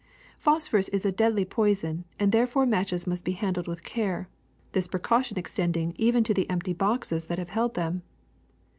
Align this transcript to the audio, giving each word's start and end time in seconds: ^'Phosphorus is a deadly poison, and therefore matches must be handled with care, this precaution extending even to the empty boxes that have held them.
^'Phosphorus 0.43 0.89
is 0.91 1.05
a 1.05 1.11
deadly 1.11 1.45
poison, 1.45 2.05
and 2.19 2.31
therefore 2.31 2.65
matches 2.65 3.05
must 3.05 3.23
be 3.23 3.33
handled 3.33 3.67
with 3.67 3.83
care, 3.83 4.27
this 4.71 4.87
precaution 4.87 5.37
extending 5.37 5.93
even 5.95 6.23
to 6.23 6.33
the 6.33 6.49
empty 6.49 6.73
boxes 6.73 7.27
that 7.27 7.37
have 7.37 7.51
held 7.51 7.75
them. 7.75 8.01